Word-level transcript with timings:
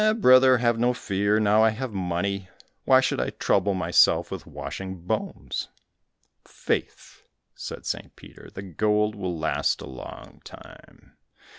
"Eh, 0.03 0.13
brother, 0.13 0.57
have 0.57 0.79
no 0.79 0.95
fear, 0.95 1.39
now 1.39 1.61
I 1.63 1.69
have 1.69 1.93
money, 1.93 2.49
why 2.85 3.01
should 3.01 3.19
I 3.19 3.29
trouble 3.29 3.75
myself 3.75 4.31
with 4.31 4.47
washing 4.47 4.95
bones?" 5.03 5.69
"Faith," 6.43 7.21
said 7.53 7.85
St. 7.85 8.15
Peter, 8.15 8.49
"the 8.51 8.63
gold 8.63 9.13
will 9.13 9.37
last 9.37 9.79
a 9.79 9.85
long 9.85 10.41
time! 10.43 11.17